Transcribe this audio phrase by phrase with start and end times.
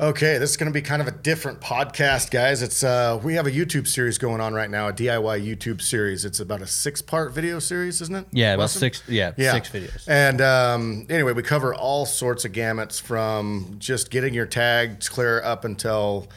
[0.00, 2.62] Okay, this is going to be kind of a different podcast, guys.
[2.62, 6.24] It's uh, we have a YouTube series going on right now, a DIY YouTube series.
[6.24, 8.26] It's about a six-part video series, isn't it?
[8.30, 9.02] Yeah, about six.
[9.08, 10.04] Yeah, six videos.
[10.06, 15.42] And um, anyway, we cover all sorts of gamuts from just getting your tags clear
[15.42, 16.28] up until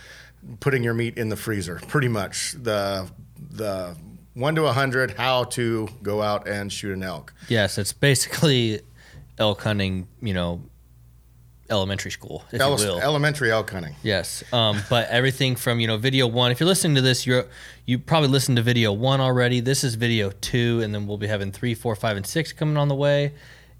[0.59, 1.79] putting your meat in the freezer.
[1.87, 3.11] Pretty much the
[3.51, 3.95] the
[4.33, 7.31] one to a hundred, how to go out and shoot an elk.
[7.47, 8.81] Yes, it's basically
[9.37, 10.07] elk hunting.
[10.19, 10.63] You know,
[11.71, 12.99] elementary school, if Ele- you will.
[12.99, 13.95] elementary elk hunting.
[14.03, 16.51] Yes, um, but everything from you know video one.
[16.51, 17.45] If you're listening to this, you're
[17.85, 19.59] you probably listened to video one already.
[19.61, 22.77] This is video two, and then we'll be having three, four, five, and six coming
[22.77, 23.33] on the way.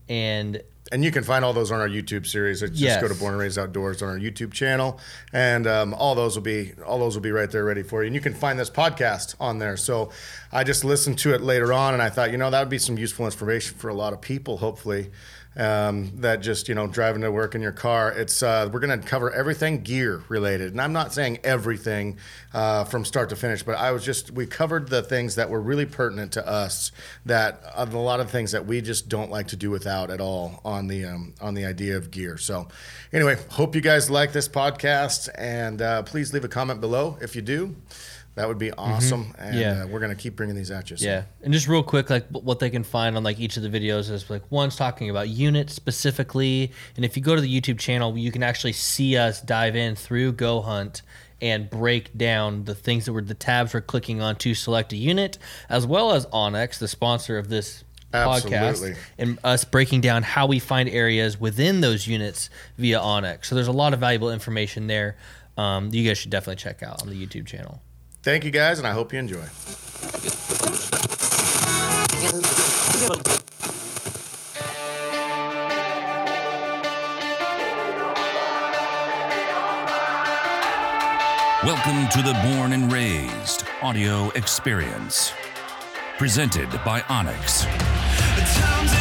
[0.09, 0.61] And
[0.91, 2.59] And you can find all those on our YouTube series.
[2.59, 3.01] Just Yes.
[3.01, 4.99] go to Born and Raised Outdoors on our YouTube channel,
[5.31, 8.07] and um, all those will be all those will be right there ready for you.
[8.07, 9.77] And you can find this podcast on there.
[9.77, 10.11] So
[10.51, 12.77] I just listened to it later on, and I thought, you know, that would be
[12.79, 15.11] some useful information for a lot of people, hopefully.
[15.53, 18.09] Um, that just you know driving to work in your car.
[18.13, 22.19] It's uh, we're going to cover everything gear related, and I'm not saying everything
[22.53, 25.59] uh, from start to finish, but I was just we covered the things that were
[25.59, 26.93] really pertinent to us.
[27.25, 30.21] That uh, a lot of things that we just don't like to do without at
[30.21, 32.37] all on the um, on the idea of gear.
[32.37, 32.69] So
[33.11, 37.35] anyway, hope you guys like this podcast, and uh, please leave a comment below if
[37.35, 37.75] you do.
[38.35, 39.83] That would be awesome, and Yeah.
[39.83, 40.95] uh, we're going to keep bringing these at you.
[40.97, 41.05] So.
[41.05, 43.69] yeah, and just real quick, like what they can find on like each of the
[43.69, 47.77] videos is like one's talking about units specifically, and if you go to the YouTube
[47.79, 51.01] channel, you can actually see us dive in through Go Hunt
[51.41, 54.97] and break down the things that were the tabs we're clicking on to select a
[54.97, 55.37] unit,
[55.69, 58.57] as well as onX, the sponsor of this Absolutely.
[58.91, 63.45] podcast, and us breaking down how we find areas within those units via onX.
[63.45, 65.17] So there's a lot of valuable information there.
[65.57, 67.81] Um, you guys should definitely check out on the YouTube channel.
[68.23, 69.41] Thank you guys, and I hope you enjoy.
[81.63, 85.33] Welcome to the Born and Raised audio experience.
[86.19, 89.00] Presented by onX.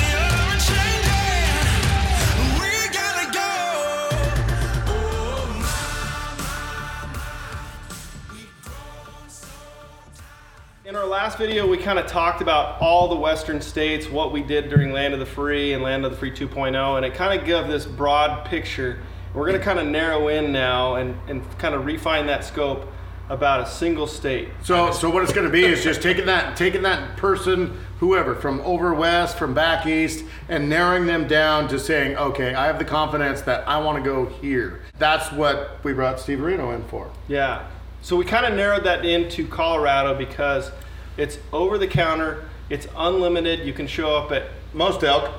[11.22, 14.90] Last video, we kind of talked about all the western states, what we did during
[14.90, 17.68] Land of the Free and Land of the Free 2.0, and it kind of gave
[17.68, 19.00] this broad picture.
[19.34, 22.90] We're going to kind of narrow in now and, and kind of refine that scope
[23.28, 24.48] about a single state.
[24.64, 28.34] So, so what it's going to be is just taking that, taking that person, whoever,
[28.34, 32.78] from over west, from back east, and narrowing them down to saying, okay, I have
[32.78, 34.80] the confidence that I want to go here.
[34.98, 37.10] That's what we brought Steve Reno in for.
[37.28, 37.68] Yeah.
[38.00, 40.72] So we kind of narrowed that into Colorado because
[41.20, 43.60] it's over the counter, it's unlimited.
[43.66, 45.30] You can show up at Most elk.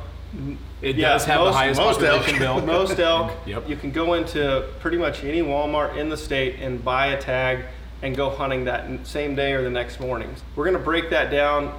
[0.81, 2.57] It Yeah, does have most- the highest most population elk.
[2.65, 2.65] bill.
[2.79, 3.31] most elk.
[3.45, 3.67] Yep.
[3.69, 7.65] You can go into pretty much any Walmart in the state and buy a tag
[8.01, 10.33] and go hunting that same day or the next morning.
[10.55, 11.73] We're going to break that down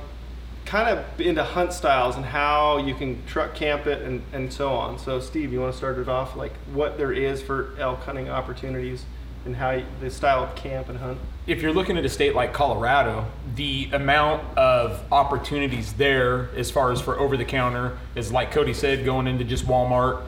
[0.65, 4.71] kind of into hunt styles and how you can truck camp it and, and so
[4.73, 4.99] on.
[4.99, 8.29] So Steve, you want to start it off like what there is for elk hunting
[8.31, 9.05] opportunities
[9.45, 11.19] and how you, the style of camp and hunt?
[11.47, 13.27] If you're looking at a state like Colorado,
[13.57, 18.73] the amount of opportunities there, as far as for over the counter, is like Cody
[18.75, 20.23] said, going into just Walmart,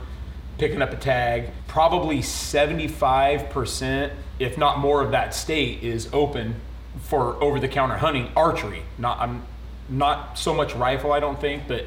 [0.59, 1.51] picking up a tag.
[1.69, 6.57] Probably 75%, if not more, of that state is open
[7.03, 8.83] for over the counter hunting archery.
[8.99, 9.43] Not I'm
[9.89, 11.85] not so much rifle, I don't think, but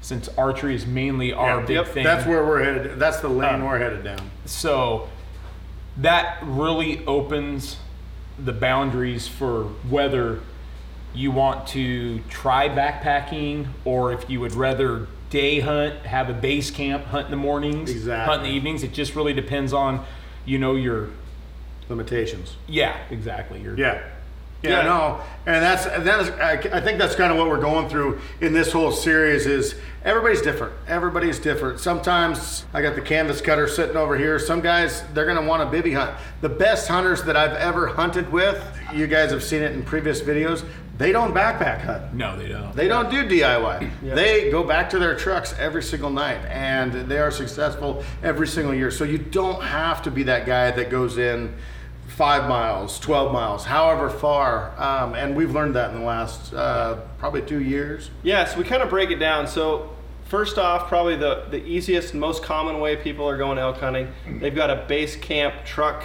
[0.00, 2.04] since archery is mainly our Yeah, big yep, thing.
[2.04, 2.98] That's where we're headed.
[2.98, 4.30] That's the lane Uh, we're headed down.
[4.46, 5.08] So
[5.98, 7.76] that really opens
[8.42, 10.40] the boundaries for whether
[11.14, 16.70] you want to try backpacking or if you would rather day hunt, have a base
[16.70, 18.24] camp, hunt in the mornings, Exactly.
[18.34, 18.82] hunt in the evenings.
[18.82, 20.04] It just really depends on,
[20.46, 21.10] you know, your
[21.88, 22.56] Limitations.
[22.66, 23.60] yeah, exactly.
[23.60, 24.02] Your Yeah.
[24.62, 24.82] Yeah, Yeah.
[24.84, 26.30] no, and that's that is.
[26.30, 29.46] I, I think that's kind of what we're going through in this whole series.
[29.46, 29.74] Is
[30.04, 30.72] everybody's different.
[30.86, 31.80] Everybody's different.
[31.80, 34.38] Sometimes I got the canvas cutter sitting over here.
[34.38, 36.16] Some guys they're gonna want a bivy hunt.
[36.42, 38.62] The best hunters that I've ever hunted with,
[38.94, 40.64] you guys have seen it in previous videos.
[40.98, 42.14] They don't backpack hunt.
[42.14, 42.76] No, they don't.
[42.76, 43.90] They don't do DIY.
[44.14, 48.74] They go back to their trucks every single night and they are successful every single
[48.74, 48.90] year.
[48.92, 51.54] So you don't have to be that guy that goes in
[52.12, 54.78] five miles, 12 miles, however far.
[54.78, 58.10] Um, and we've learned that in the last uh, probably two years.
[58.22, 59.46] Yeah, so we kind of break it down.
[59.46, 59.90] So
[60.26, 64.54] first off, probably the, the easiest, most common way people are going elk hunting, they've
[64.54, 66.04] got a base camp truck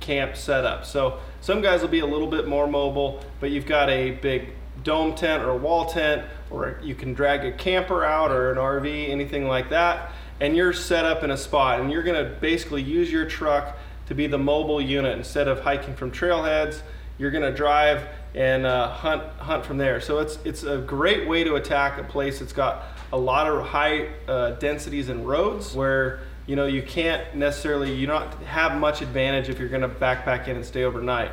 [0.00, 0.84] camp setup.
[0.84, 4.50] So some guys will be a little bit more mobile, but you've got a big
[4.82, 8.58] dome tent or a wall tent, or you can drag a camper out or an
[8.58, 12.82] RV, anything like that, and you're set up in a spot, and you're gonna basically
[12.82, 16.80] use your truck to be the mobile unit instead of hiking from trailheads.
[17.18, 20.00] You're going to drive and uh, hunt hunt from there.
[20.00, 23.66] So it's it's a great way to attack a place that's got a lot of
[23.66, 29.00] high uh, densities and roads where you know you can't necessarily you don't have much
[29.00, 31.32] advantage if you're going to backpack in and stay overnight.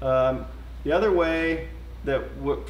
[0.00, 0.46] Um,
[0.84, 1.68] the other way
[2.04, 2.22] that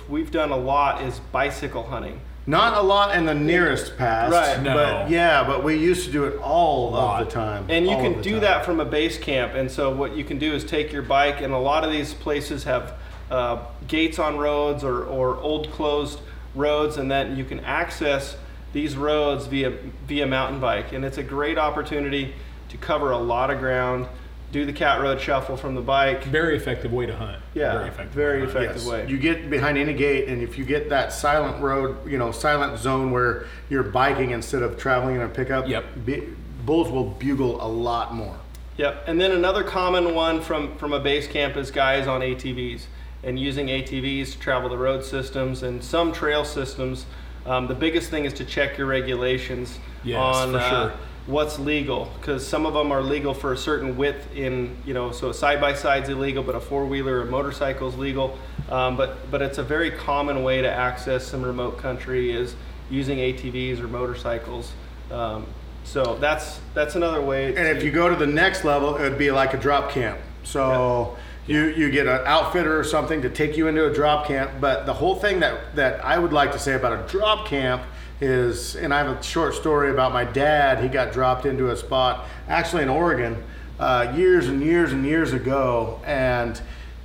[0.08, 2.20] we've done a lot is bicycle hunting.
[2.46, 4.32] Not a lot in the nearest past.
[4.32, 4.62] Right.
[4.62, 4.74] No.
[4.74, 7.66] But yeah, but we used to do it all of the time.
[7.70, 8.40] And you all can do time.
[8.42, 9.54] that from a base camp.
[9.54, 12.12] And so what you can do is take your bike, and a lot of these
[12.12, 12.94] places have
[13.30, 16.20] uh, gates on roads or, or old closed
[16.54, 18.36] roads, and then you can access
[18.74, 19.70] these roads via
[20.06, 20.92] via mountain bike.
[20.92, 22.34] And it's a great opportunity
[22.68, 24.06] to cover a lot of ground,
[24.54, 26.22] do the cat road shuffle from the bike.
[26.24, 27.42] Very effective way to hunt.
[27.54, 28.12] Yeah, very effective.
[28.14, 28.76] very way effective.
[28.82, 28.86] Yes.
[28.86, 29.06] way.
[29.08, 32.78] You get behind any gate, and if you get that silent road, you know, silent
[32.78, 35.84] zone where you're biking instead of traveling in a pickup, Yep.
[36.06, 36.22] be,
[36.64, 38.36] bulls will bugle a lot more.
[38.76, 39.04] Yep.
[39.08, 42.86] And then another common one from, from a base camp is guys on ATVs
[43.24, 47.06] and using ATVs to travel the road systems and some trail systems.
[47.44, 50.92] Um, the biggest thing is to check your regulations Yes, on for uh, sure.
[51.26, 55.10] What's legal because some of them are legal for a certain width in you know
[55.10, 58.38] so a side by side's illegal but a four wheeler or motorcycle is legal
[58.70, 62.54] um, but but it's a very common way to access some remote country is
[62.90, 64.72] using ATVs or motorcycles
[65.10, 65.46] um,
[65.84, 69.18] so that's that's another way And if you go to the next level, it would
[69.18, 70.18] be like a drop camp.
[70.42, 71.16] So
[71.46, 74.50] you you get an outfitter or something to take you into a drop camp.
[74.60, 77.82] But the whole thing that that I would like to say about a drop camp
[78.20, 80.82] is, and I have a short story about my dad.
[80.82, 83.42] He got dropped into a spot actually in Oregon
[83.78, 86.60] uh, years and years and years ago, and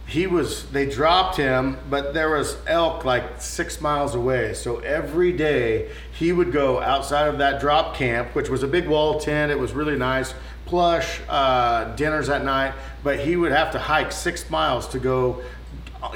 [0.09, 5.31] he was they dropped him but there was elk like six miles away so every
[5.31, 9.51] day he would go outside of that drop camp which was a big wall tent
[9.51, 10.33] it was really nice
[10.65, 12.73] plush uh, dinners at night
[13.03, 15.43] but he would have to hike six miles to go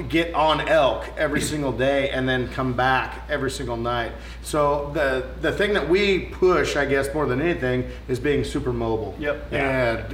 [0.07, 5.27] get on elk every single day and then come back every single night so the
[5.41, 9.51] the thing that we push i guess more than anything is being super mobile Yep.
[9.51, 10.07] and uh,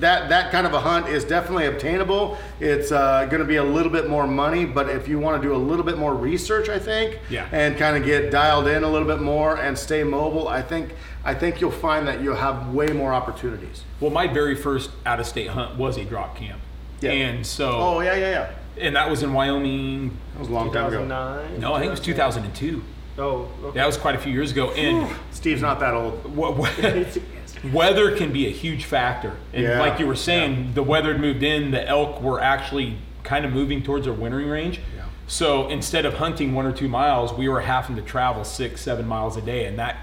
[0.00, 2.36] that that kind of a hunt is definitely obtainable.
[2.58, 5.48] It's uh, going to be a little bit more money, but if you want to
[5.48, 7.46] do a little bit more research, I think, Yeah.
[7.52, 10.94] and kind of get dialed in a little bit more and stay mobile, I think
[11.24, 13.84] I think you'll find that you'll have way more opportunities.
[14.00, 16.60] Well, my very first out of state hunt was a drop camp.
[17.00, 17.12] Yeah.
[17.12, 18.50] And so, Oh yeah, yeah, yeah.
[18.80, 20.16] And that was in Wyoming.
[20.34, 21.02] That was a long time ago.
[21.02, 22.82] 2009 No, I think it was 2002.
[23.18, 23.78] oh okay.
[23.78, 24.70] That was quite a few years ago.
[24.72, 26.34] And Steve's not that old.
[26.34, 26.56] what,
[27.72, 29.36] weather can be a huge factor.
[29.52, 32.98] And Yeah, like you were saying, the weather had moved in, the elk were actually
[33.22, 34.80] kind of moving towards their wintering range.
[34.96, 35.04] Yeah.
[35.26, 39.06] So instead of hunting one or two miles, we were having to travel six, seven
[39.06, 39.66] miles a day.
[39.66, 39.96] And that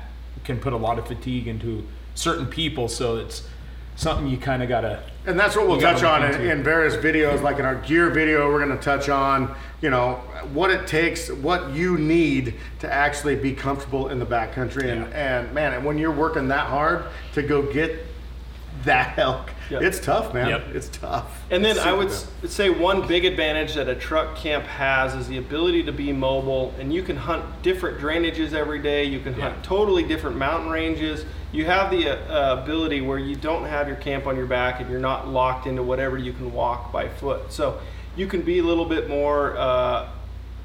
[0.44, 1.86] can put a lot of fatigue into
[2.16, 2.88] certain people.
[2.88, 3.48] So it's
[4.00, 5.04] something you kind of got to.
[5.26, 7.42] And that's what we'll touch on in, in various videos.
[7.42, 10.16] Like in our gear video, we're going to touch on, you know,
[10.54, 14.86] what it takes, what you need to actually be comfortable in the backcountry.
[14.86, 17.04] And, and man, and when you're working that hard
[17.34, 18.06] to go get
[18.86, 19.82] that elk, Yep.
[19.82, 20.50] it's tough, man.
[20.50, 20.68] Yep.
[20.74, 21.44] It's tough.
[21.52, 25.16] And then I would super s- say one big advantage that a truck camp has
[25.16, 29.04] is the ability to be mobile, and you can hunt different drainages every day.
[29.04, 31.26] You can hunt totally different mountain ranges.
[31.52, 34.90] You have the uh, ability where you don't have your camp on your back and
[34.90, 37.52] you're not locked into whatever you can walk by foot.
[37.52, 37.80] So
[38.16, 40.10] you can be a little bit more uh,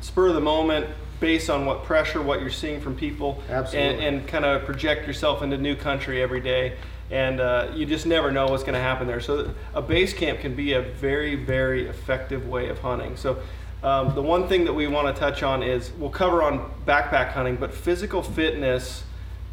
[0.01, 0.87] spur of the moment
[1.21, 4.05] based on what pressure, what you're seeing from people, Absolutely.
[4.05, 6.77] and, and kind of project yourself into new country every day.
[7.11, 9.21] And uh, you just never know what's going to happen there.
[9.21, 13.17] So a base camp can be a very, very effective way of hunting.
[13.17, 13.39] So
[13.83, 17.33] um, the one thing that we want to touch on is we'll cover on backpack
[17.33, 19.05] hunting, but physical fitness.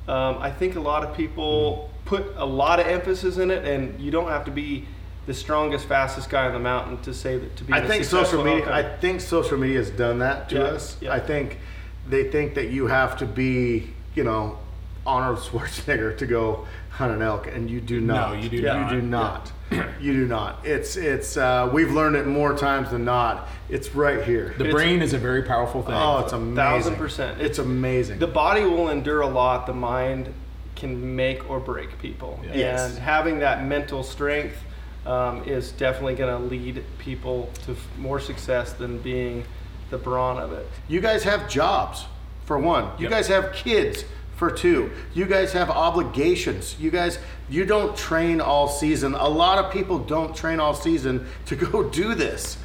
[0.07, 3.99] Um, I think a lot of people put a lot of emphasis in it, and
[3.99, 4.87] you don't have to be
[5.27, 7.73] the strongest, fastest guy on the mountain to say that to be.
[7.73, 8.73] I think social media.
[8.73, 10.97] I think social media has done that to Yeah, us.
[11.01, 11.13] yeah.
[11.13, 11.59] I think
[12.09, 14.57] they think that you have to be, you know,
[15.05, 18.33] Arnold Schwarzenegger to go hunt an elk, and you do not.
[18.35, 18.89] No, you do You not.
[18.91, 19.51] do not.
[20.01, 20.65] you do not.
[20.65, 21.37] It's it's.
[21.37, 23.47] Uh, we've learned it more times than not.
[23.69, 24.53] It's right here.
[24.57, 25.95] The It's- brain is a very powerful thing.
[25.95, 26.55] oh, it's amazing.
[26.55, 27.41] Thousand percent.
[27.41, 28.19] It's amazing.
[28.19, 29.65] The body will endure a lot.
[29.65, 30.33] The mind
[30.75, 32.39] can make or break people.
[32.53, 32.89] Yes.
[32.89, 34.57] And having that mental strength
[35.05, 39.43] um, is definitely going to lead people to f- more success than being
[39.91, 40.67] the brawn of it.
[40.87, 42.05] You guys have jobs,
[42.45, 42.85] for one.
[42.97, 43.11] You Yep.
[43.11, 44.05] guys have kids,
[44.41, 44.89] for two.
[45.13, 46.75] You guys have obligations.
[46.79, 49.13] You guys, you don't train all season.
[49.13, 52.57] A lot of people don't train all season to go do this.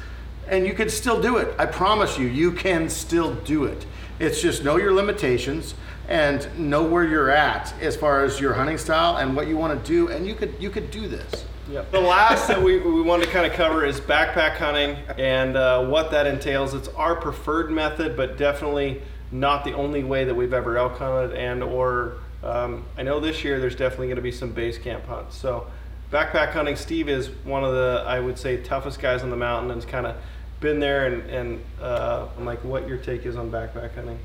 [0.47, 1.53] And you can still do it.
[1.59, 3.85] I promise you, you can still do it.
[4.17, 5.75] It's just know your limitations
[6.07, 9.79] and know where you're at as far as your hunting style and what you want
[9.79, 11.45] to do and you could you could do this.
[11.69, 11.91] Yep.
[11.91, 15.85] The last that we, we wanted to kind of cover is backpack hunting and uh,
[15.85, 16.73] what that entails.
[16.73, 21.35] It's our preferred method, but definitely not the only way that we've ever elk hunted.
[21.37, 25.05] And or um, I know this year there's definitely going to be some base camp
[25.05, 25.37] hunts.
[25.37, 25.67] So
[26.11, 29.71] backpack hunting, Steve is one of the I would say toughest guys on the mountain
[29.71, 30.15] and's kind of
[30.59, 31.07] been there.
[31.07, 34.19] And, and uh, I'm like, what your take is on backpack hunting?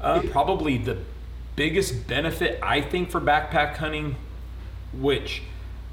[0.00, 0.98] Uh, probably the
[1.56, 4.16] biggest benefit I think for backpack hunting,
[4.92, 5.42] which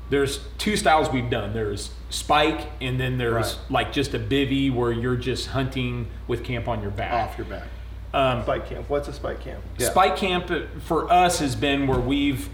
[0.10, 1.54] there's two styles we've done.
[1.54, 3.72] There's spike, and then there's Right.
[3.72, 7.14] like just a bivy where you're just hunting with camp on your back.
[7.14, 7.68] Off your back.
[8.14, 8.90] Um, Spike camp.
[8.90, 9.64] What's a spike camp?
[9.80, 9.90] Yeah.
[9.90, 12.48] Spike camp uh, for us has been where we've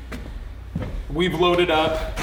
[1.14, 2.16] we've loaded up.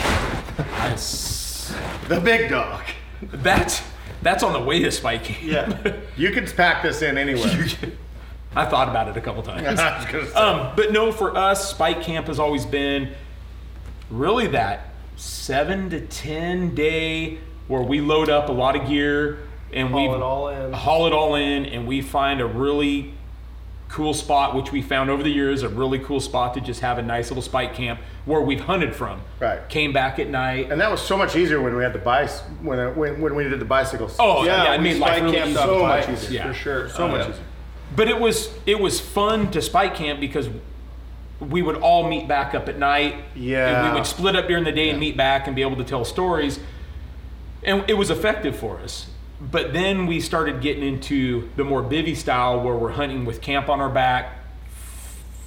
[2.08, 2.82] The big dog.
[3.22, 3.82] That's
[4.22, 5.84] that's on the way to spike camp.
[5.84, 5.96] Yeah.
[6.16, 7.66] You can pack this in anywhere.
[8.56, 9.78] I thought about it a couple times.
[9.80, 10.34] I was gonna say.
[10.34, 13.12] Um, but no, for us, Spike Camp has always been
[14.10, 17.38] really that seven to ten day
[17.68, 19.40] where we load up a lot of gear
[19.72, 20.72] and we Haul it all in.
[20.72, 23.12] haul it all in, and we find a really
[23.88, 26.98] cool spot, which we found over the years, a really cool spot to just have
[26.98, 29.20] a nice little spike camp where we've hunted from.
[29.38, 29.66] Right.
[29.68, 30.70] Came back at night.
[30.72, 33.44] and that was so much easier when we had the bice when when, when we
[33.44, 34.16] did the bicycles.
[34.18, 36.30] Oh yeah, Yeah, I we mean like spike really camped so much easier.
[36.40, 36.48] Yeah.
[36.48, 36.88] for sure.
[36.88, 37.44] so much Uh, easier.
[37.94, 40.48] But it was it was fun to spike camp because
[41.38, 43.14] we would all meet back up at night.
[43.34, 43.84] Yeah.
[43.84, 45.84] And we would split up during the day and meet back and be able to
[45.84, 46.58] tell stories.
[47.62, 49.06] And it was effective for us.
[49.40, 53.68] But then we started getting into the more bivy style where we're hunting with camp
[53.68, 54.38] on our back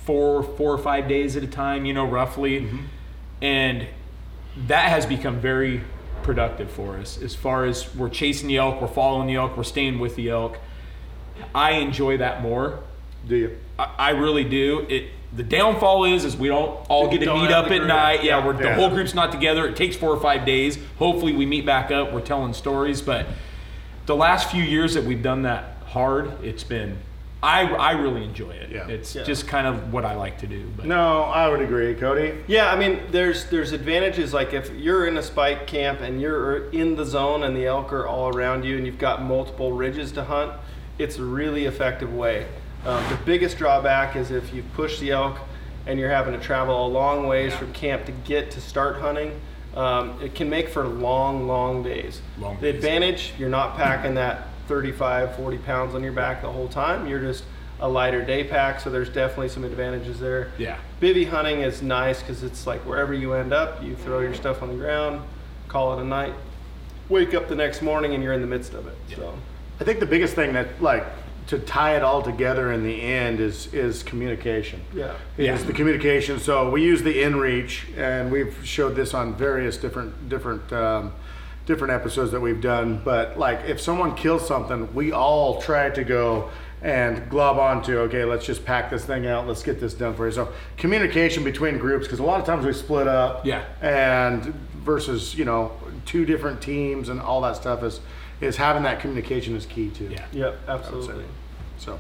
[0.05, 2.69] four four or five days at a time, you know, roughly.
[3.41, 3.87] And
[4.67, 5.81] that has become very
[6.23, 9.63] productive for us as far as we're chasing the elk, we're following the elk, we're
[9.63, 10.59] staying with the elk.
[11.55, 12.83] I enjoy that more.
[13.27, 13.57] Do you?
[13.77, 14.85] I, I really do.
[14.89, 18.23] It the downfall is is we don't all get to meet up at night.
[18.23, 19.67] Yeah, we're, the whole group's not together.
[19.67, 20.79] It takes four or five days.
[20.97, 22.11] Hopefully we meet back up.
[22.11, 23.27] We're telling stories, but
[24.09, 26.97] the last few years that we've done that hard, it's been
[27.43, 28.71] I I really enjoy it.
[28.71, 28.87] Yeah.
[28.87, 29.23] It's Yeah.
[29.23, 30.65] just kind of what I like to do.
[30.75, 32.33] But No, I would agree, Cody.
[32.47, 36.69] Yeah, I mean, there's there's advantages like if you're in a spike camp and you're
[36.71, 40.11] in the zone and the elk are all around you and you've got multiple ridges
[40.13, 40.53] to hunt,
[40.97, 42.47] it's a really effective way.
[42.87, 45.37] Um, the biggest drawback is if you push the elk
[45.85, 49.39] and you're having to travel a long ways from camp to get to start hunting.
[49.75, 52.21] Um, it can make for long, long days.
[52.39, 52.75] Long the days.
[52.75, 57.07] advantage, you're not packing that 35, 40 pounds on your back the whole time.
[57.07, 57.43] You're just
[57.79, 60.51] a lighter day pack, so there's definitely some advantages there.
[60.57, 60.77] Yeah.
[61.01, 64.61] Bivy hunting is nice because it's like wherever you end up, you throw your stuff
[64.61, 65.21] on the ground,
[65.67, 66.33] call it a night,
[67.07, 68.97] wake up the next morning, and you're in the midst of it.
[69.15, 69.33] So,
[69.79, 71.05] I think the biggest thing that like
[71.49, 74.81] to tie it all together in the end is is communication.
[74.93, 75.15] yeah.
[75.55, 76.39] Is the communication.
[76.39, 81.11] So we use the inReach, and we've showed this on various different different um,
[81.65, 83.01] different episodes that we've done.
[83.03, 86.51] But like, if someone kills something, we all try to go
[86.83, 87.97] and glob onto.
[88.01, 89.47] Okay, let's just pack this thing out.
[89.47, 90.31] Let's get this done for you.
[90.31, 93.43] So communication between groups, because a lot of times we split up.
[93.43, 93.65] Yeah.
[93.81, 94.53] And
[94.85, 95.71] versus you know
[96.05, 98.01] two different teams and all that stuff is
[98.41, 100.05] is having that communication is key too.
[100.05, 100.25] Yeah.
[100.31, 100.89] Yep, I would say.
[100.89, 101.25] absolutely.
[101.77, 101.99] So.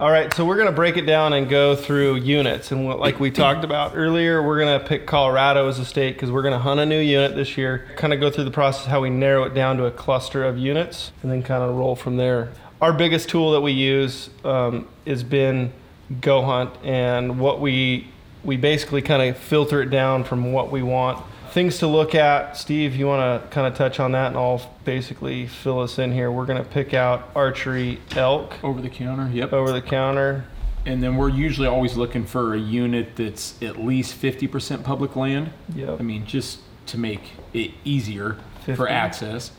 [0.00, 2.72] All right, so we're going to break it down and go through units.
[2.72, 6.14] And what, like we talked about earlier, we're going to pick Colorado as a state
[6.14, 7.88] because we're going to hunt a new unit this year.
[7.96, 10.58] Kind of go through the process how we narrow it down to a cluster of
[10.58, 12.52] units and then kind of roll from there.
[12.80, 15.72] Our biggest tool that we use um, has been
[16.20, 18.08] Go Hunt, and what we
[18.42, 21.24] we basically kind of filter it down from what we want.
[21.52, 22.96] Things to look at, Steve.
[22.96, 26.32] You want to kind of touch on that, and I'll basically fill us in here.
[26.32, 29.28] We're going to pick out archery elk Over the counter.
[29.30, 29.52] Yep.
[29.52, 30.46] over the counter.
[30.86, 35.52] And then we're usually always looking for a unit that's at least 50% public land.
[35.74, 36.00] Yep.
[36.00, 38.74] I mean, just to make it easier 50.
[38.74, 39.52] for access.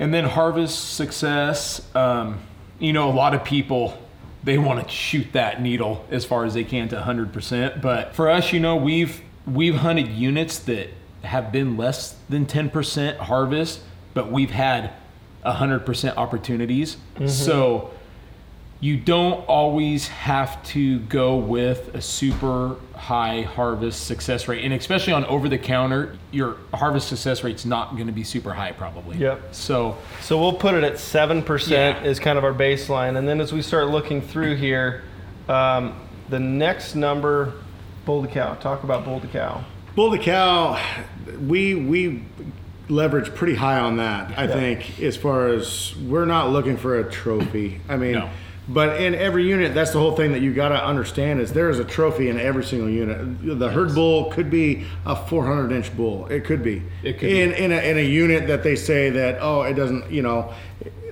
[0.00, 1.80] And then harvest success.
[1.94, 2.40] Um,
[2.80, 4.02] you know, a lot of people
[4.42, 7.80] they want to shoot that needle as far as they can to 100%.
[7.80, 10.88] But for us, you know, we've we've hunted units that
[11.22, 13.80] have been less than 10% harvest,
[14.14, 14.92] but we've had
[15.44, 16.96] 100% opportunities.
[17.26, 17.90] So
[18.80, 25.12] you don't always have to go with a super high harvest success rate and especially
[25.12, 29.16] on over the counter your harvest success rate's not going to be super high probably
[29.18, 29.54] Yep.
[29.54, 32.10] so So we'll put it at seven percent Yeah.
[32.10, 35.02] is kind of our baseline, and then as we start looking through here,
[35.48, 35.94] um,
[36.28, 37.52] the next number,
[38.04, 38.54] bull to cow.
[38.54, 39.64] Talk about bull to cow.
[39.94, 40.80] Bull to cow,
[41.46, 42.24] we we
[42.88, 44.32] leverage pretty high on that.
[44.36, 44.54] I Yeah.
[44.54, 47.80] think as far as we're not looking for a trophy.
[47.88, 48.28] I mean, No.
[48.68, 51.68] But in every unit, that's the whole thing that you got to understand is there
[51.68, 53.58] is a trophy in every single unit.
[53.58, 56.28] The herd bull could be a 400 inch bull.
[56.28, 56.80] It could be.
[57.02, 57.40] It could be.
[57.40, 60.52] in in a, in a unit that they say that oh it doesn't you know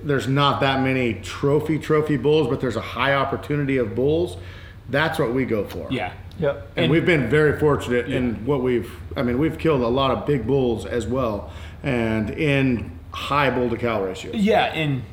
[0.01, 4.37] there's not that many trophy trophy bulls, but there's a high opportunity of bulls.
[4.89, 5.87] That's what we go for.
[5.91, 6.13] Yeah.
[6.39, 6.71] Yep.
[6.75, 8.17] And, And- we've been very fortunate Yeah.
[8.17, 11.51] in what we've, I mean, we've killed a lot of big bulls as well
[11.83, 14.35] and in high bull to cow ratios.
[14.35, 15.03] Yeah, and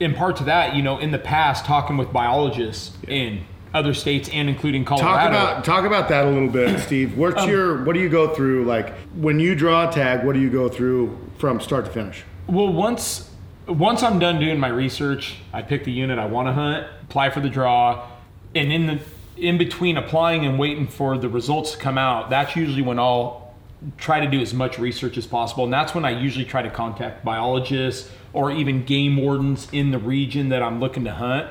[0.00, 3.40] in part to that, you know, in the past, talking with biologists in
[3.72, 5.28] other states and including Talk Colorado.
[5.28, 7.16] about talk about that a little bit, Steve.
[7.18, 10.24] What's Um, your what do you go through like when you draw a tag?
[10.24, 12.24] What do you go through from start to finish?
[12.46, 13.30] Well, once
[13.66, 17.30] once I'm done doing my research, I pick the unit I want to hunt, apply
[17.30, 18.06] for the draw,
[18.54, 18.98] and in the
[19.36, 23.54] in between applying and waiting for the results to come out, that's usually when I'll
[23.98, 26.70] try to do as much research as possible, and that's when I usually try to
[26.70, 31.48] contact biologists or even game wardens in the region that I'm looking to hunt.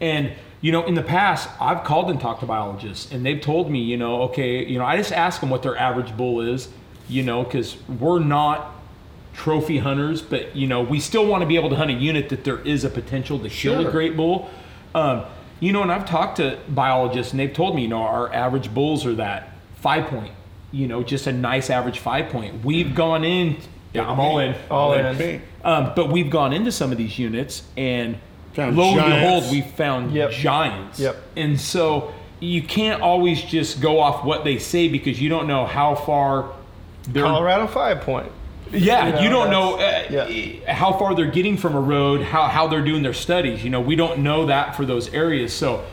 [0.00, 3.70] And you know, in the past, I've called and talked to biologists, and they've told
[3.70, 6.68] me, you know, okay, you know, I just ask them what their average bull is,
[7.08, 8.74] you know, because we're not
[9.34, 12.30] trophy hunters, but you know, we still want to be able to hunt a unit
[12.30, 13.88] that there is a potential to kill Sure.
[13.88, 14.48] a great bull.
[14.94, 15.24] Um,
[15.60, 18.72] you know, and I've talked to biologists, and they've told me, you know, our average
[18.72, 20.32] bulls are that five point,
[20.72, 22.64] you know, just a nice average five point.
[22.64, 23.56] We've gone in,
[23.92, 25.06] yeah, I'm all in, All in.
[25.06, 25.40] Okay.
[25.64, 28.18] um, but we've gone into some of these units and
[28.54, 30.30] Found lo and behold, we found Yep.
[30.30, 30.98] giants.
[30.98, 31.16] Yep.
[31.36, 35.66] And so you can't always just go off what they say because you don't know
[35.66, 36.52] how far.
[37.14, 38.32] Colorado five point.
[38.72, 39.78] Yeah, You know, you don't know uh,
[40.10, 43.62] that's- how far they're getting from a road, how, how they're doing their studies.
[43.64, 45.52] You know, we don't know that for those areas.
[45.52, 45.84] So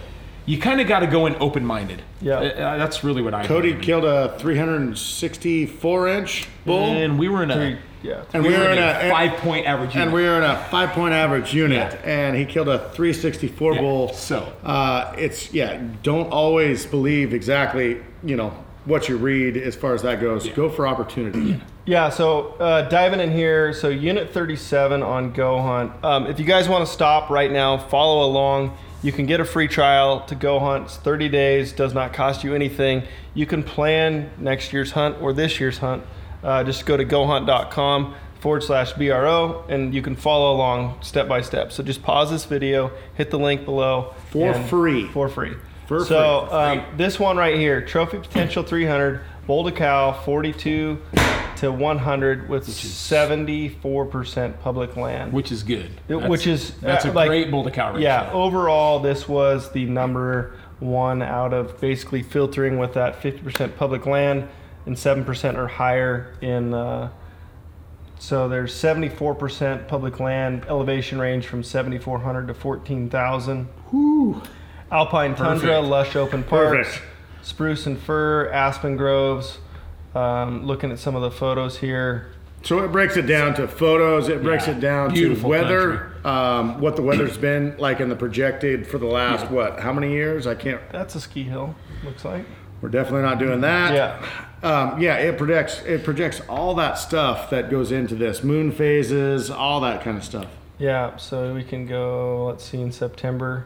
[0.45, 2.01] you kind of got to go in open minded.
[2.21, 2.35] Yeah.
[2.39, 3.79] Uh, that's really what I Cody do.
[3.79, 7.55] killed a 364 inch bull, And we were in a.
[7.55, 8.23] Three, yeah.
[8.33, 10.07] and we we were were in in a a five point average unit.
[10.07, 12.09] and we were in a five point average unit, Yeah.
[12.09, 14.13] and he killed a 364 Yeah, bull.
[14.13, 14.51] so.
[14.63, 18.51] uh, it's yeah, don't always believe exactly you know
[18.85, 20.47] what you read as far as that goes.
[20.49, 21.61] Go for opportunity.
[21.85, 25.91] Yeah, so uh, diving in here, so Unit 37 on Go Hunt.
[26.03, 28.77] Um, if you guys want to stop right now, follow along.
[29.01, 30.85] You can get a free trial to Go Hunt.
[30.85, 33.03] It's 30 days, does not cost you anything.
[33.33, 36.03] You can plan next year's hunt or this year's hunt.
[36.41, 41.41] Uh, just go to gohunt.com forward slash BRO and you can follow along step by
[41.41, 41.73] step.
[41.73, 44.13] So just pause this video, hit the link below.
[44.31, 45.07] For free.
[45.07, 45.55] For free.
[45.87, 46.57] For so, free.
[46.57, 51.01] Um, this one right here, Trophy Potential 300, Bull to Cow 42
[51.63, 55.31] to 100 with 74% public land.
[55.31, 55.89] which is good.
[56.09, 58.01] It- which is, that's uh, a like- great bull to cow ratio.
[58.01, 64.05] yeah, overall, this was the number one out of basically filtering with that 50% public
[64.05, 64.49] land
[64.85, 66.73] and 7% or higher in.
[66.73, 67.09] Uh,
[68.19, 73.67] so there's 74% public land, elevation range from 7,400 to 14,000.
[74.91, 77.01] Alpine tundra, lush open parks, Perfect.
[77.41, 79.59] spruce and fir, aspen groves.
[80.15, 82.27] Um, looking at some of the photos here.
[82.61, 84.29] So it breaks it down to photos.
[84.29, 84.73] It breaks Yeah.
[84.75, 89.05] it down to weather, um, what the weather's been like in the projected for the
[89.07, 89.79] last what?
[89.79, 90.47] How many years?
[90.47, 90.79] I can't.
[90.91, 92.45] That's a ski hill, looks like.
[92.81, 93.93] We're definitely not doing that.
[93.93, 94.25] Yeah.
[94.61, 99.49] Um, yeah, it projects it projects all that stuff that goes into this moon phases,
[99.49, 100.47] all that kind of stuff.
[100.77, 103.65] Yeah, so we can go, let's see, in September.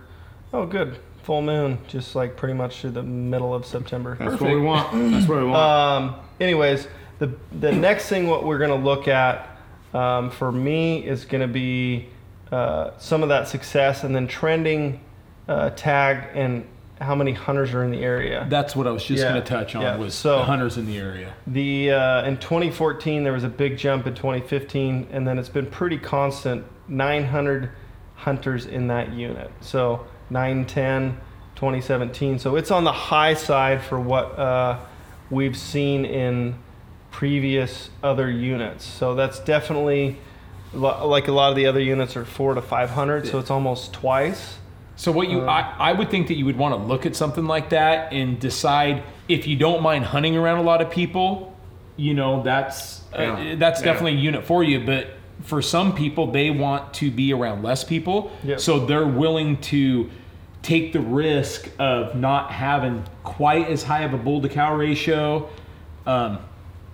[0.54, 0.98] Oh, good.
[1.28, 4.16] Full moon, just like pretty much through the middle of September.
[4.18, 4.94] That's what we want.
[5.12, 5.58] That's what we want.
[5.58, 6.88] Um, anyways,
[7.20, 9.58] the, the next thing what we're going to look at
[9.94, 12.08] um, for me is going to be
[12.50, 15.02] uh, some of that success and then trending
[15.50, 16.66] uh, tag and
[17.02, 18.48] how many hunters are in the area.
[18.50, 19.98] That's what I was just Yeah, going to touch on yeah.
[19.98, 21.34] was So- the hunters in the area.
[21.46, 25.66] The uh, in 2014 there was a big jump in 2015, and then it's been
[25.66, 26.64] pretty constant.
[26.88, 27.72] 900
[28.16, 29.52] hunters in that unit.
[29.60, 31.18] So 910,
[31.56, 32.40] 2017.
[32.40, 34.80] So it's on the high side for what uh,
[35.30, 36.56] we've seen in
[37.12, 38.86] previous other units.
[38.86, 40.18] So that's definitely
[40.74, 43.28] like a lot of the other units are four to 500.
[43.28, 44.58] So it's almost twice.
[44.96, 47.46] So what you, I, I would think that you would want to look at something
[47.46, 51.56] like that and decide if you don't mind hunting around a lot of people,
[51.96, 53.56] you know, that's uh, Yeah.
[53.56, 53.86] that's Yeah.
[53.86, 54.80] definitely a unit for you.
[54.86, 55.08] But
[55.44, 58.60] for some people, they want to be around less people, Yep.
[58.60, 60.10] so they're willing to
[60.64, 65.48] take the risk of not having quite as high of a bull to cow ratio.
[66.06, 66.40] Um,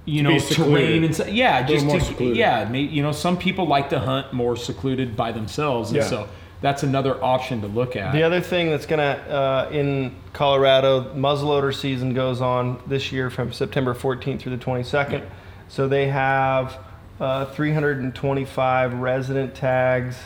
[0.06, 2.36] you To know, terrain and so, yeah, just to, secluded.
[2.38, 6.04] yeah, may, you know, some people like to hunt more secluded by themselves, and Yeah.
[6.04, 6.28] so
[6.62, 8.12] that's another option to look at.
[8.12, 13.54] The other thing that's gonna uh, in Colorado, muzzleloader season goes on this year from
[13.54, 15.22] September 14th through the 22nd.
[15.70, 16.78] So they have
[17.19, 20.17] uh, 325 resident tags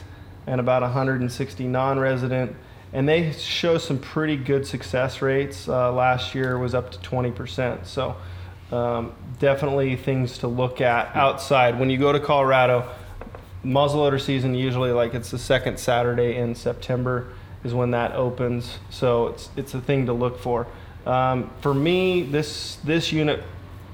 [0.46, 2.56] and about 160 non-resident,
[2.94, 5.68] and they show some pretty good success rates.
[5.68, 7.86] Uh, last year was up to 20%.
[7.86, 8.16] So
[8.72, 12.90] um, definitely things to look at outside when you go to Colorado.
[13.66, 18.78] Muzzleloader season usually like it's the second Saturday in September is when that opens.
[18.90, 20.68] So it's it's a thing to look for.
[21.06, 23.44] Um, for me, this this unit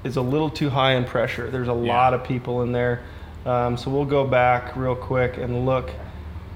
[0.04, 1.50] is a little too high in pressure.
[1.50, 3.02] There's a lot of people in there.
[3.46, 5.90] Um, so we'll go back real quick and look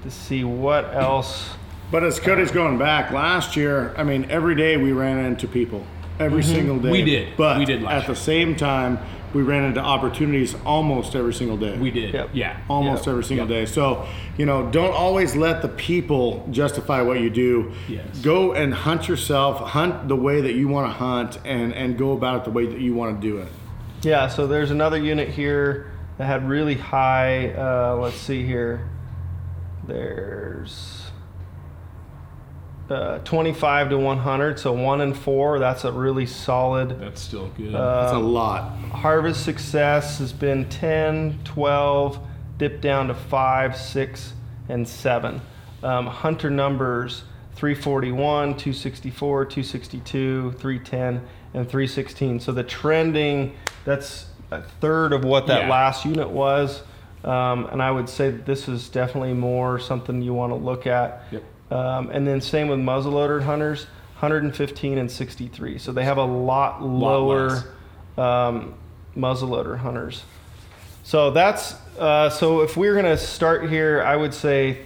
[0.03, 1.51] to see what else.
[1.91, 5.85] But as Cody's going back, last year, I mean, every day we ran into people.
[6.19, 6.91] Every single day.
[6.91, 7.37] We did.
[7.37, 8.99] But We did last at the same time,
[9.33, 11.77] we ran into opportunities almost every single day.
[11.77, 12.13] We did.
[12.13, 12.29] Yep.
[12.33, 12.57] Yeah.
[12.69, 13.11] Almost Yep.
[13.11, 13.55] every single Yep.
[13.61, 13.65] day.
[13.65, 14.05] So,
[14.37, 17.71] you know, don't always let the people justify what you do.
[17.87, 18.05] Yes.
[18.21, 22.13] Go and hunt yourself, hunt the way that you want to hunt, and, and go
[22.13, 23.47] about it the way that you want to do it.
[24.01, 27.49] Yeah, so there's another unit here that had really high.
[27.53, 28.89] Uh, let's see here.
[29.87, 30.98] There's
[32.89, 35.59] uh, 25 to 100, so one in four.
[35.59, 36.99] That's a really solid.
[36.99, 37.73] That's still good.
[37.73, 38.71] That's a lot.
[38.91, 42.19] Harvest success has been 10, 12,
[42.57, 44.33] dipped down to 5, 6,
[44.69, 45.41] and 7.
[45.83, 47.23] Um, hunter numbers
[47.55, 51.21] 341, 264, 262, 310,
[51.53, 52.39] and 316.
[52.39, 55.69] So the trending, that's a third of what that Yeah.
[55.69, 56.81] last unit was.
[57.23, 60.87] Um, and I would say that this is definitely more something you want to look
[60.87, 61.23] at.
[61.31, 61.43] Yep.
[61.71, 63.85] Um, and then same with muzzleloader hunters,
[64.19, 65.77] 115 and 63.
[65.77, 67.65] So they have a lot lower less.
[68.17, 68.73] um,
[69.15, 70.23] muzzleloader hunters.
[71.03, 74.79] So that's uh, so if we're gonna start here, I would say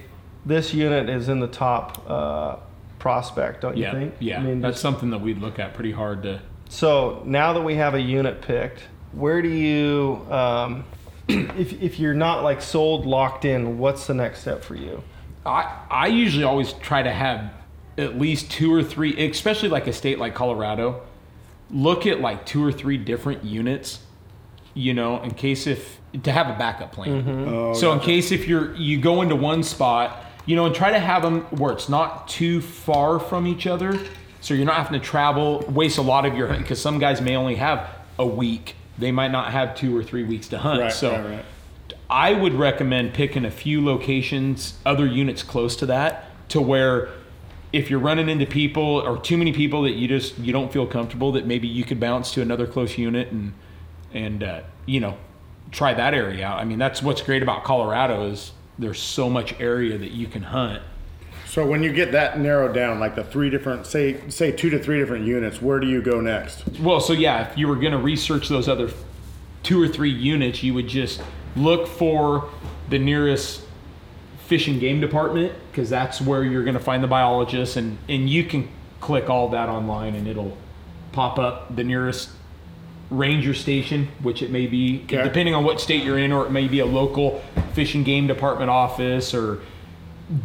[0.46, 2.56] this unit is in the top uh,
[2.98, 4.14] prospect, don't you think?
[4.20, 4.40] Yeah.
[4.40, 6.40] I mean, that's something that we'd look at pretty hard to.
[6.68, 10.84] so now that we have a unit picked, where do you, um,
[11.28, 15.02] if if you're not like sold, locked in, what's the next step for you?
[15.44, 17.52] I I usually always try to have
[17.96, 21.02] at least two or three, especially like a state like Colorado.
[21.70, 24.00] Look at like two or three different units,
[24.74, 27.22] you know, in case if to have a backup plan.
[27.22, 27.48] Mm-hmm.
[27.48, 30.90] Oh, so in case if you're you go into one spot, you know, and try
[30.90, 33.98] to have them where it's not too far from each other,
[34.40, 37.36] so you're not having to travel, waste a lot of your because some guys may
[37.36, 38.76] only have a week.
[38.98, 40.80] They might not have two or three weeks to hunt.
[40.80, 41.44] Right, so right, right.
[42.08, 47.08] I would recommend picking a few locations, other units close to that, to where
[47.72, 50.86] if you're running into people or too many people that you just you don't feel
[50.86, 53.52] comfortable, that maybe you could bounce to another close unit and
[54.12, 55.16] and uh, you know
[55.72, 56.60] try that area out.
[56.60, 60.42] I mean, that's what's great about Colorado is there's so much area that you can
[60.42, 60.82] hunt.
[61.46, 64.78] So when you get that narrowed down, like the three different, say, say two to
[64.78, 66.64] three different units, where do you go next?
[66.80, 68.90] Well, so yeah, if you were going to research those other
[69.62, 71.22] two or three units, you would just
[71.56, 72.50] look for
[72.88, 73.62] the nearest
[74.46, 78.28] fish and game department because that's where you're going to find the biologists, and and
[78.28, 78.68] you can
[79.00, 80.56] click all that online and it'll
[81.12, 82.30] pop up the nearest
[83.10, 85.22] ranger station, which it may be Okay.
[85.22, 87.42] depending on what state you're in, or it may be a local
[87.74, 89.60] fish and game department office, or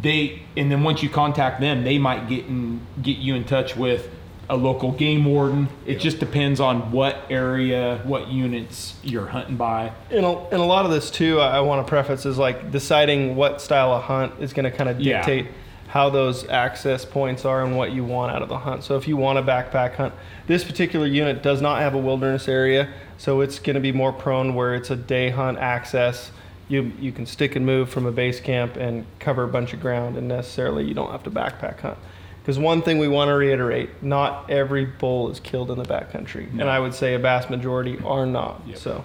[0.02, 3.74] they and then once you contact them they might get in get you in touch
[3.76, 4.10] with
[4.50, 9.92] a local game warden it just depends on what area what units you're hunting by
[10.10, 12.70] And a, and a lot of this too, I, I want to preface is like
[12.72, 15.18] deciding what style of hunt is going to kind of Yeah.
[15.18, 15.46] dictate
[15.86, 18.84] how those access points are and what you want out of the hunt.
[18.84, 20.14] So if you want a backpack hunt,
[20.46, 24.12] this particular unit does not have a wilderness area, so it's going to be more
[24.12, 26.30] prone where it's a day hunt access.
[26.68, 29.80] You you can stick and move from a base camp and cover a bunch of
[29.80, 31.98] ground, and necessarily you don't have to backpack hunt.
[32.40, 36.50] Because one thing we want to reiterate: not every bull is killed in the backcountry,
[36.58, 38.62] and I would say a vast majority are not.
[38.76, 39.04] So.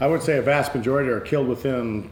[0.00, 2.10] I would say a vast majority are killed within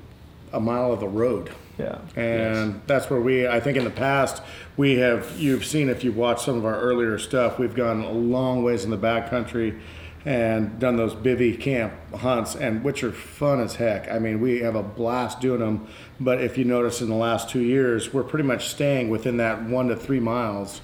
[0.52, 1.50] a mile of the road.
[1.78, 1.98] Yeah.
[2.16, 4.42] And that's where we, I think in the past,
[4.76, 8.12] we have, you've seen if you've watched some of our earlier stuff, we've gone a
[8.12, 9.80] long ways in the backcountry
[10.24, 14.10] and done those bivy camp hunts, and which are fun as heck.
[14.10, 15.88] I mean, we have a blast doing them.
[16.20, 19.62] But if you notice in the last two years, we're pretty much staying within that
[19.64, 20.80] one to three miles.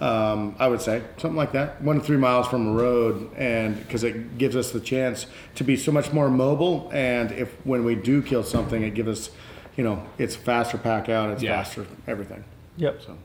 [0.00, 3.78] Um, I would say something like that, one to three miles from a road, and
[3.78, 6.90] because it gives us the chance to be so much more mobile.
[6.92, 9.30] And if when we do kill something, it gives us,
[9.76, 11.56] you know, it's faster pack out, it's Yeah.
[11.62, 12.44] faster everything.
[12.76, 13.02] Yep.
[13.06, 13.16] So.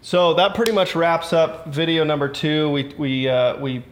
[0.00, 2.70] So that pretty much wraps up video number two.
[2.70, 3.84] We we uh, we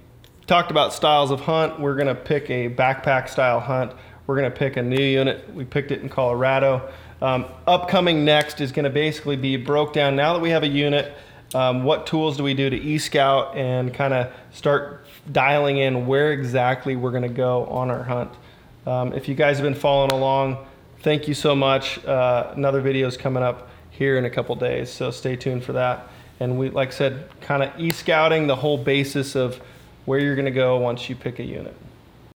[0.52, 1.80] talked about styles of hunt.
[1.80, 3.90] We're going to pick a backpack style hunt.
[4.26, 5.50] We're going to pick a new unit.
[5.54, 6.92] We picked it in Colorado.
[7.22, 10.14] Um, upcoming next is going to basically be broke down.
[10.14, 11.14] Now that we have a unit,
[11.54, 16.34] um, what tools do we do to e-scout and kind of start dialing in where
[16.34, 18.30] exactly we're going to go on our hunt.
[18.86, 20.58] Um, if you guys have been following along,
[20.98, 22.04] thank you so much.
[22.04, 25.72] Uh, another video is coming up here in a couple days, so stay tuned for
[25.72, 26.08] that.
[26.40, 29.58] And we, like I said, kind of e-scouting the whole basis of
[30.04, 31.76] where you're going to go once you pick a unit.